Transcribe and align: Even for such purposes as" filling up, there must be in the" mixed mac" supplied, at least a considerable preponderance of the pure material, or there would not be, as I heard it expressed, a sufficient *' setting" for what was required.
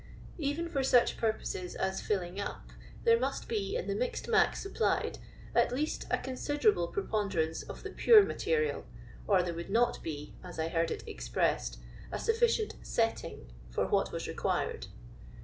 Even 0.39 0.67
for 0.67 0.83
such 0.83 1.15
purposes 1.15 1.75
as" 1.75 2.01
filling 2.01 2.39
up, 2.41 2.69
there 3.03 3.19
must 3.19 3.47
be 3.47 3.75
in 3.75 3.85
the" 3.85 3.93
mixed 3.95 4.27
mac" 4.27 4.55
supplied, 4.55 5.19
at 5.53 5.71
least 5.71 6.05
a 6.09 6.17
considerable 6.17 6.87
preponderance 6.87 7.61
of 7.61 7.83
the 7.83 7.91
pure 7.91 8.23
material, 8.23 8.83
or 9.27 9.43
there 9.43 9.53
would 9.53 9.69
not 9.69 10.01
be, 10.01 10.33
as 10.43 10.57
I 10.57 10.69
heard 10.69 10.89
it 10.89 11.03
expressed, 11.05 11.77
a 12.11 12.17
sufficient 12.17 12.77
*' 12.79 12.81
setting" 12.97 13.51
for 13.69 13.85
what 13.85 14.11
was 14.11 14.27
required. 14.27 14.87